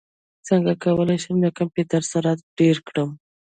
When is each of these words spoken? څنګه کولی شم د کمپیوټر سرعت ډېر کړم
څنګه 0.47 0.71
کولی 0.83 1.17
شم 1.23 1.35
د 1.41 1.47
کمپیوټر 1.57 2.01
سرعت 2.11 2.39
ډېر 2.59 2.77
کړم 2.87 3.09